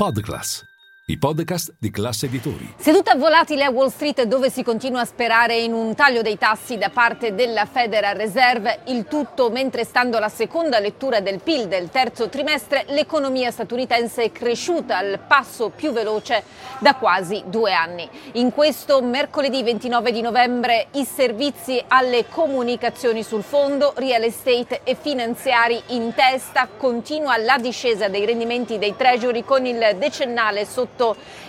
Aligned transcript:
Podcast. 0.00 0.64
I 1.10 1.18
podcast 1.18 1.74
di 1.76 1.90
classe 1.90 2.26
editori. 2.26 2.74
Seduta 2.76 3.16
volatile 3.16 3.64
a 3.64 3.70
Wall 3.70 3.88
Street 3.88 4.22
dove 4.22 4.48
si 4.48 4.62
continua 4.62 5.00
a 5.00 5.04
sperare 5.04 5.58
in 5.58 5.72
un 5.72 5.96
taglio 5.96 6.22
dei 6.22 6.38
tassi 6.38 6.78
da 6.78 6.88
parte 6.88 7.34
della 7.34 7.64
Federal 7.64 8.14
Reserve, 8.14 8.82
il 8.86 9.06
tutto 9.06 9.50
mentre 9.50 9.84
stando 9.84 10.18
alla 10.18 10.28
seconda 10.28 10.78
lettura 10.78 11.18
del 11.18 11.40
PIL 11.40 11.66
del 11.66 11.90
terzo 11.90 12.28
trimestre 12.28 12.84
l'economia 12.90 13.50
statunitense 13.50 14.22
è 14.22 14.30
cresciuta 14.30 14.98
al 14.98 15.18
passo 15.26 15.70
più 15.70 15.90
veloce 15.90 16.44
da 16.78 16.94
quasi 16.94 17.42
due 17.46 17.72
anni. 17.72 18.08
In 18.34 18.52
questo 18.52 19.02
mercoledì 19.02 19.64
29 19.64 20.12
di 20.12 20.20
novembre 20.20 20.86
i 20.92 21.04
servizi 21.04 21.82
alle 21.88 22.26
comunicazioni 22.28 23.24
sul 23.24 23.42
fondo, 23.42 23.94
real 23.96 24.22
estate 24.22 24.82
e 24.84 24.94
finanziari 24.94 25.82
in 25.88 26.14
testa, 26.14 26.68
continua 26.68 27.36
la 27.36 27.58
discesa 27.58 28.06
dei 28.06 28.24
rendimenti 28.24 28.78
dei 28.78 28.94
treasury 28.94 29.42
con 29.42 29.66
il 29.66 29.96
decennale 29.98 30.64
sotto 30.64 30.98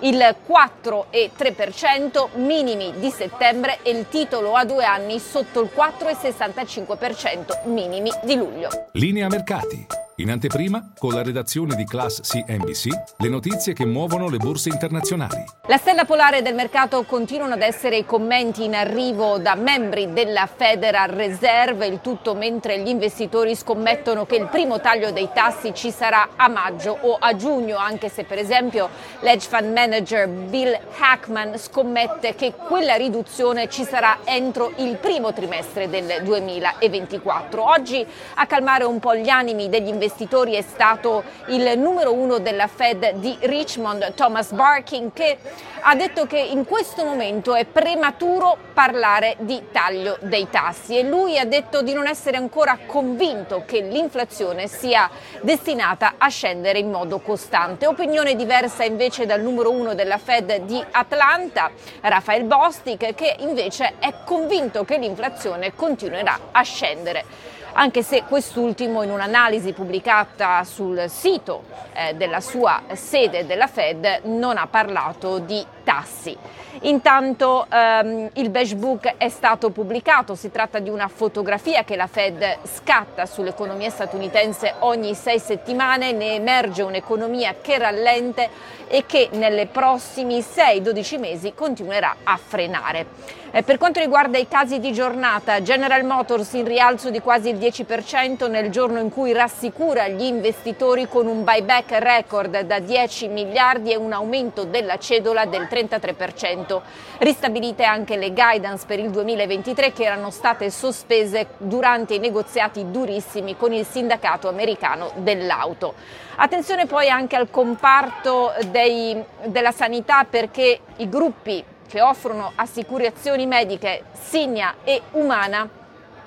il 0.00 0.36
4,3%, 0.48 2.28
minimi 2.34 2.92
di 2.98 3.10
settembre 3.10 3.78
e 3.82 3.90
il 3.90 4.08
titolo 4.08 4.54
a 4.54 4.64
due 4.64 4.84
anni 4.84 5.18
sotto 5.18 5.60
il 5.60 5.70
4,65%, 5.74 7.68
minimi 7.68 8.10
di 8.22 8.34
luglio. 8.34 8.68
Linea 8.92 9.28
mercati. 9.28 10.05
In 10.18 10.30
anteprima, 10.30 10.92
con 10.98 11.12
la 11.12 11.22
redazione 11.22 11.74
di 11.74 11.84
Class 11.84 12.22
CNBC, 12.22 12.86
le 13.18 13.28
notizie 13.28 13.74
che 13.74 13.84
muovono 13.84 14.30
le 14.30 14.38
borse 14.38 14.70
internazionali. 14.70 15.44
La 15.66 15.76
stella 15.76 16.06
polare 16.06 16.40
del 16.40 16.54
mercato 16.54 17.02
continuano 17.02 17.52
ad 17.52 17.60
essere 17.60 17.98
i 17.98 18.06
commenti 18.06 18.64
in 18.64 18.74
arrivo 18.74 19.36
da 19.36 19.54
membri 19.56 20.14
della 20.14 20.46
Federal 20.46 21.10
Reserve, 21.10 21.86
il 21.86 22.00
tutto 22.00 22.34
mentre 22.34 22.80
gli 22.80 22.88
investitori 22.88 23.54
scommettono 23.54 24.24
che 24.24 24.36
il 24.36 24.46
primo 24.46 24.80
taglio 24.80 25.10
dei 25.10 25.28
tassi 25.34 25.74
ci 25.74 25.90
sarà 25.90 26.28
a 26.36 26.48
maggio 26.48 26.96
o 26.98 27.18
a 27.20 27.36
giugno, 27.36 27.76
anche 27.76 28.08
se 28.08 28.24
per 28.24 28.38
esempio 28.38 28.88
l'edge 29.20 29.48
fund 29.48 29.70
manager 29.70 30.28
Bill 30.28 30.78
Hackman 30.98 31.58
scommette 31.58 32.34
che 32.34 32.54
quella 32.54 32.94
riduzione 32.94 33.68
ci 33.68 33.84
sarà 33.84 34.20
entro 34.24 34.72
il 34.76 34.96
primo 34.96 35.34
trimestre 35.34 35.90
del 35.90 36.22
2024. 36.22 37.62
Oggi 37.62 38.06
a 38.36 38.46
calmare 38.46 38.84
un 38.84 38.98
po' 38.98 39.14
gli 39.14 39.28
animi 39.28 39.68
degli 39.68 39.88
investitori 39.88 40.04
investitori 40.06 40.54
è 40.54 40.62
stato 40.62 41.24
il 41.46 41.76
numero 41.76 42.12
uno 42.12 42.38
della 42.38 42.68
Fed 42.68 43.14
di 43.14 43.36
Richmond, 43.40 44.14
Thomas 44.14 44.52
Barking, 44.52 45.12
che 45.12 45.38
ha 45.80 45.94
detto 45.96 46.26
che 46.26 46.38
in 46.38 46.64
questo 46.64 47.04
momento 47.04 47.54
è 47.54 47.64
prematuro 47.64 48.56
parlare 48.72 49.36
di 49.40 49.60
taglio 49.72 50.16
dei 50.20 50.48
tassi. 50.48 50.96
E 50.96 51.02
lui 51.02 51.38
ha 51.38 51.44
detto 51.44 51.82
di 51.82 51.92
non 51.92 52.06
essere 52.06 52.36
ancora 52.36 52.78
convinto 52.86 53.64
che 53.66 53.80
l'inflazione 53.80 54.68
sia 54.68 55.10
destinata 55.40 56.14
a 56.18 56.28
scendere 56.28 56.78
in 56.78 56.90
modo 56.90 57.18
costante. 57.20 57.86
Opinione 57.86 58.34
diversa 58.36 58.84
invece 58.84 59.26
dal 59.26 59.40
numero 59.40 59.70
uno 59.70 59.94
della 59.94 60.18
Fed 60.18 60.60
di 60.60 60.82
Atlanta, 60.90 61.70
Rafael 62.00 62.44
Bostic, 62.44 63.14
che 63.14 63.36
invece 63.40 63.94
è 63.98 64.12
convinto 64.24 64.84
che 64.84 64.98
l'inflazione 64.98 65.74
continuerà 65.74 66.38
a 66.52 66.62
scendere 66.62 67.54
anche 67.78 68.02
se 68.02 68.24
quest'ultimo 68.26 69.02
in 69.02 69.10
un'analisi 69.10 69.72
pubblicata 69.72 70.64
sul 70.64 71.04
sito 71.08 71.64
eh, 71.92 72.14
della 72.14 72.40
sua 72.40 72.82
sede 72.94 73.46
della 73.46 73.66
Fed 73.66 74.20
non 74.24 74.56
ha 74.56 74.66
parlato 74.66 75.38
di 75.38 75.64
tassi. 75.84 76.36
Intanto 76.80 77.66
ehm, 77.70 78.30
il 78.34 78.50
beige 78.50 78.76
book 78.76 79.14
è 79.16 79.28
stato 79.28 79.70
pubblicato, 79.70 80.34
si 80.34 80.50
tratta 80.50 80.78
di 80.78 80.90
una 80.90 81.08
fotografia 81.08 81.84
che 81.84 81.96
la 81.96 82.06
Fed 82.06 82.58
scatta 82.64 83.24
sull'economia 83.24 83.88
statunitense 83.88 84.74
ogni 84.80 85.14
sei 85.14 85.38
settimane, 85.38 86.05
ne 86.12 86.34
emerge 86.34 86.82
un'economia 86.82 87.56
che 87.60 87.78
rallente 87.78 88.48
e 88.88 89.04
che 89.06 89.28
nei 89.32 89.66
prossimi 89.66 90.38
6-12 90.38 91.18
mesi 91.18 91.54
continuerà 91.54 92.16
a 92.22 92.36
frenare. 92.36 93.36
Eh, 93.56 93.62
per 93.62 93.78
quanto 93.78 94.00
riguarda 94.00 94.36
i 94.36 94.48
casi 94.48 94.80
di 94.80 94.92
giornata, 94.92 95.62
General 95.62 96.04
Motors 96.04 96.52
in 96.52 96.66
rialzo 96.66 97.10
di 97.10 97.20
quasi 97.20 97.48
il 97.48 97.56
10% 97.56 98.50
nel 98.50 98.70
giorno 98.70 99.00
in 99.00 99.08
cui 99.08 99.32
rassicura 99.32 100.08
gli 100.08 100.24
investitori 100.24 101.08
con 101.08 101.26
un 101.26 101.42
buyback 101.42 101.92
record 101.92 102.60
da 102.60 102.80
10 102.80 103.28
miliardi 103.28 103.92
e 103.92 103.96
un 103.96 104.12
aumento 104.12 104.64
della 104.64 104.98
cedola 104.98 105.46
del 105.46 105.68
33%. 105.70 106.80
Ristabilite 107.18 107.84
anche 107.84 108.16
le 108.16 108.32
guidance 108.32 108.84
per 108.86 108.98
il 108.98 109.10
2023 109.10 109.92
che 109.92 110.04
erano 110.04 110.30
state 110.30 110.70
sospese 110.70 111.46
durante 111.56 112.14
i 112.14 112.18
negoziati 112.18 112.90
durissimi 112.90 113.56
con 113.56 113.72
il 113.72 113.86
sindacato 113.86 114.48
americano 114.48 115.12
dell'auto. 115.14 115.94
Attenzione 116.36 116.86
poi 116.86 117.08
anche 117.08 117.36
al 117.36 117.50
comparto 117.50 118.52
dei, 118.70 119.22
della 119.44 119.72
sanità 119.72 120.24
perché 120.24 120.80
i 120.96 121.08
gruppi 121.08 121.64
che 121.88 122.00
offrono 122.00 122.52
assicurazioni 122.54 123.46
mediche 123.46 124.04
Signa 124.12 124.74
e 124.84 125.00
Umana 125.12 125.68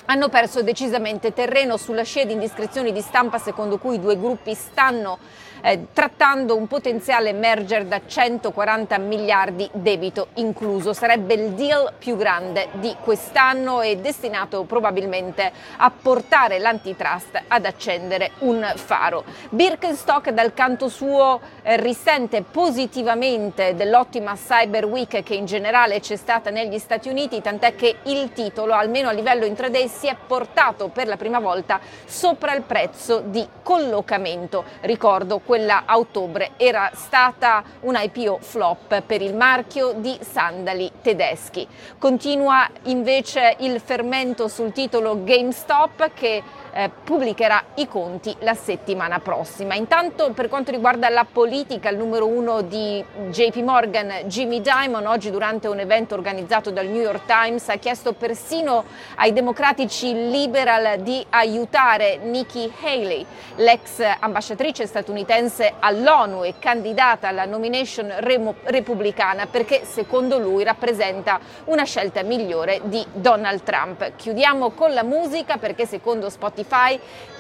hanno 0.06 0.30
perso 0.30 0.64
decisamente 0.64 1.34
terreno 1.34 1.78
sulla 1.78 2.04
scia 2.04 2.24
di 2.24 2.34
indiscrezioni 2.34 2.92
di 2.92 3.02
stampa 3.02 3.38
secondo 3.38 3.78
cui 3.78 3.96
i 3.96 4.00
due 4.00 4.18
gruppi 4.18 4.56
stanno 4.56 5.20
eh, 5.62 5.88
trattando 5.94 6.56
un 6.56 6.68
potenziale 6.68 7.34
merger 7.34 7.86
da 7.86 8.02
140 8.06 8.98
miliardi 8.98 9.70
debito 9.74 10.28
incluso. 10.36 10.94
Sarebbe 10.94 11.34
il 11.34 11.52
deal 11.52 11.94
più 11.98 12.16
grande 12.16 12.70
di 12.74 12.96
quest'anno 13.02 13.82
e 13.82 13.98
destinato 13.98 14.64
probabilmente 14.64 15.52
a 15.78 15.92
portare 15.92 16.60
l'antitrust 16.60 17.42
ad 17.48 17.66
accendere 17.66 18.32
un 18.40 18.72
faro. 18.76 19.24
Birkenstock 19.50 20.32
dal 20.32 20.54
canto 20.54 20.88
suo 20.90 21.40
eh, 21.62 21.78
risente 21.78 22.42
positivamente 22.42 23.76
dell'ottima 23.76 24.36
Cyber 24.36 24.86
Week 24.86 25.24
che 25.24 25.34
in 25.34 25.46
generale 25.46 26.00
c'è 26.00 26.16
stata 26.16 26.50
negli 26.50 26.78
Stati 26.80 27.10
Uniti, 27.10 27.42
tant'è 27.42 27.76
che 27.76 27.98
il 28.04 28.32
titolo, 28.34 28.74
almeno 28.74 29.10
a 29.10 29.12
livello 29.12 29.46
intraday, 29.46 29.88
si 29.88 30.08
è 30.08 30.16
portato 30.28 30.88
per 30.88 31.08
la 31.08 31.18
prima 31.18 31.40
volta 31.40 31.80
sopra 32.06 32.54
il 32.54 32.62
prezzo 32.62 33.22
di 33.26 33.46
collocamento. 33.62 34.64
Ricordo 34.82 35.40
quella 35.50 35.86
a 35.88 35.98
ottobre 35.98 36.52
era 36.58 36.92
stata 36.94 37.64
un 37.80 37.98
IPO 38.00 38.38
flop 38.40 39.02
per 39.02 39.24
il 39.24 39.34
marchio 39.34 39.94
di 39.94 40.16
sandali 40.22 40.92
tedeschi. 41.02 41.68
Continua 41.98 42.70
invece 42.84 43.56
il 43.62 43.82
fermento 43.82 44.48
sul 44.48 44.72
titolo 44.72 45.24
GameStop 45.24 46.12
che 46.14 46.44
eh, 46.72 46.92
pubblicherà 47.04 47.64
i 47.76 47.88
conti 47.88 48.36
la 48.42 48.54
settimana 48.54 49.18
prossima. 49.18 49.74
Intanto 49.74 50.34
per 50.34 50.50
quanto 50.50 50.70
riguarda 50.70 51.10
la 51.10 51.26
politica, 51.26 51.90
il 51.90 51.98
numero 51.98 52.28
uno 52.28 52.62
di 52.62 53.04
JP 53.30 53.56
Morgan, 53.64 54.26
Jimmy 54.26 54.62
Dimon, 54.62 55.08
oggi 55.08 55.32
durante 55.32 55.68
un 55.68 55.80
evento 55.80 56.14
organizzato 56.14 56.70
dal 56.70 56.86
New 56.86 57.02
York 57.02 57.26
Times 57.26 57.70
ha 57.70 57.78
chiesto 57.78 58.14
persino 58.14 58.84
ai 59.16 59.34
democratici 59.34 60.14
liberal 60.30 61.00
di 61.00 61.26
aiutare 61.32 62.18
Nikki 62.18 62.72
Haley, 62.84 63.26
l'ex 63.56 64.00
ambasciatrice 64.20 64.86
statunitense 64.86 65.38
all'ONU 65.80 66.44
e 66.44 66.56
candidata 66.60 67.28
alla 67.30 67.46
nomination 67.46 68.14
remo- 68.20 68.56
repubblicana 68.64 69.46
perché 69.46 69.86
secondo 69.86 70.38
lui 70.38 70.64
rappresenta 70.64 71.40
una 71.66 71.84
scelta 71.84 72.24
migliore 72.24 72.82
di 72.84 73.06
Donald 73.14 73.64
Trump. 73.64 74.16
Chiudiamo 74.16 74.72
con 74.72 74.94
la 74.94 75.04
musica 75.04 75.58
perché 75.58 75.86
secondo 75.86 76.30
Spotify, 76.30 77.00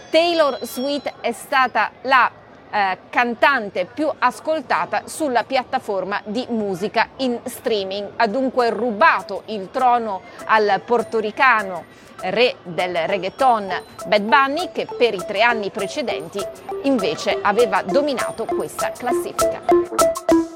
Taylor 0.09 0.57
Swift 0.61 1.11
è 1.21 1.31
stata 1.31 1.91
la 2.03 2.38
eh, 2.71 2.97
cantante 3.09 3.85
più 3.85 4.09
ascoltata 4.19 5.03
sulla 5.05 5.43
piattaforma 5.43 6.21
di 6.25 6.45
musica 6.49 7.09
in 7.17 7.39
streaming. 7.45 8.11
Ha 8.15 8.27
dunque 8.27 8.69
rubato 8.69 9.43
il 9.45 9.69
trono 9.71 10.21
al 10.45 10.81
portoricano 10.85 11.85
re 12.21 12.55
del 12.63 13.07
reggaeton 13.07 13.71
Bad 14.07 14.21
Bunny 14.21 14.71
che 14.71 14.85
per 14.85 15.13
i 15.13 15.23
tre 15.25 15.41
anni 15.41 15.69
precedenti 15.69 16.45
invece 16.83 17.39
aveva 17.41 17.81
dominato 17.81 18.45
questa 18.45 18.91
classifica. 18.91 20.48